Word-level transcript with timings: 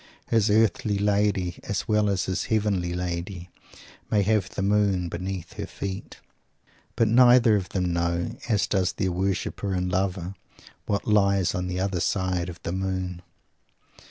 His 0.31 0.49
Earthly 0.49 0.97
Lady, 0.97 1.59
as 1.63 1.87
well 1.87 2.09
as 2.09 2.25
his 2.25 2.45
Heavenly 2.45 2.91
Lady, 2.91 3.51
may 4.09 4.23
have 4.23 4.49
the 4.49 4.63
moon 4.63 5.09
beneath 5.09 5.53
her 5.59 5.67
feet. 5.67 6.17
But 6.95 7.07
neither 7.07 7.55
of 7.55 7.69
them 7.69 7.93
know, 7.93 8.35
as 8.49 8.65
does 8.65 8.93
their 8.93 9.11
worshiper 9.11 9.73
and 9.75 9.91
lover, 9.91 10.33
_what 10.89 11.01
lies 11.03 11.53
on 11.53 11.67
the 11.67 11.79
other 11.79 11.99
side 11.99 12.49
of 12.49 12.59
the 12.63 12.71
moon. 12.71 13.21